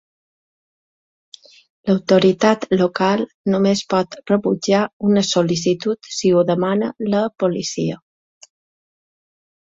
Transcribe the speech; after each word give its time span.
L'autoritat 1.89 2.63
local 2.79 3.21
només 3.53 3.83
pot 3.95 4.17
rebutjar 4.31 4.79
una 5.09 5.23
sol·licitud 5.27 6.09
si 6.15 6.31
ho 6.37 6.41
demana 6.53 6.89
la 7.17 7.21
policia. 7.45 7.99